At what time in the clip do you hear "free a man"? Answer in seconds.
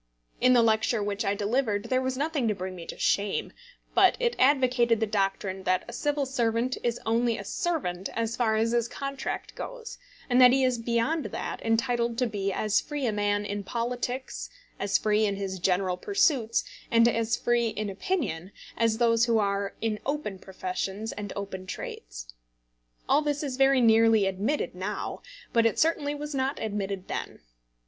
12.81-13.45